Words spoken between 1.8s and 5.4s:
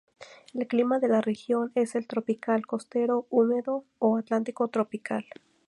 el tropical costero húmedo o Atlántico tropical.